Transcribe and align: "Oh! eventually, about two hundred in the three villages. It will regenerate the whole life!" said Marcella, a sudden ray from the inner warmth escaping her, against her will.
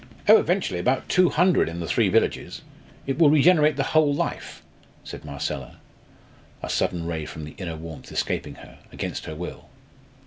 "Oh! 0.27 0.39
eventually, 0.39 0.79
about 0.79 1.07
two 1.09 1.29
hundred 1.29 1.69
in 1.69 1.79
the 1.79 1.85
three 1.85 2.09
villages. 2.09 2.63
It 3.05 3.19
will 3.19 3.29
regenerate 3.29 3.75
the 3.77 3.83
whole 3.93 4.11
life!" 4.11 4.63
said 5.03 5.23
Marcella, 5.23 5.77
a 6.63 6.69
sudden 6.69 7.05
ray 7.05 7.25
from 7.25 7.45
the 7.45 7.53
inner 7.59 7.75
warmth 7.75 8.11
escaping 8.11 8.55
her, 8.55 8.79
against 8.91 9.25
her 9.25 9.35
will. 9.35 9.69